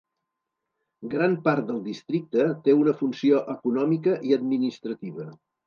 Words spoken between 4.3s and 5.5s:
i administrativa.